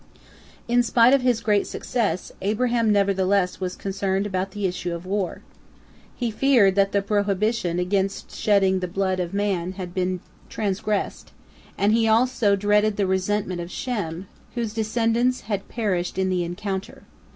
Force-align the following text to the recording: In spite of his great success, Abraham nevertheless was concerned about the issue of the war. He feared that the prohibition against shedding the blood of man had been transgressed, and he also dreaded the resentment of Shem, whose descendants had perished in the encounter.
In 0.67 0.81
spite 0.81 1.13
of 1.13 1.21
his 1.21 1.41
great 1.41 1.67
success, 1.67 2.31
Abraham 2.41 2.91
nevertheless 2.91 3.59
was 3.59 3.75
concerned 3.75 4.25
about 4.25 4.49
the 4.49 4.65
issue 4.65 4.95
of 4.95 5.03
the 5.03 5.09
war. 5.09 5.43
He 6.15 6.31
feared 6.31 6.73
that 6.73 6.91
the 6.91 7.03
prohibition 7.03 7.77
against 7.77 8.35
shedding 8.35 8.79
the 8.79 8.87
blood 8.87 9.19
of 9.19 9.31
man 9.31 9.73
had 9.73 9.93
been 9.93 10.19
transgressed, 10.49 11.33
and 11.77 11.93
he 11.93 12.07
also 12.07 12.55
dreaded 12.55 12.97
the 12.97 13.05
resentment 13.05 13.61
of 13.61 13.69
Shem, 13.69 14.25
whose 14.55 14.73
descendants 14.73 15.41
had 15.41 15.67
perished 15.69 16.17
in 16.17 16.29
the 16.29 16.43
encounter. 16.43 17.03